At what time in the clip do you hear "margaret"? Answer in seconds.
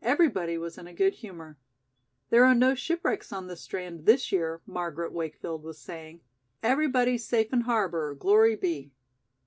4.64-5.12